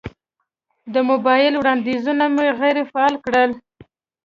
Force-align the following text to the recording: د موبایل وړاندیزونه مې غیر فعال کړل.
د 0.93 0.95
موبایل 1.09 1.53
وړاندیزونه 1.57 2.25
مې 2.35 2.47
غیر 2.59 2.77
فعال 2.91 3.15
کړل. 3.25 3.51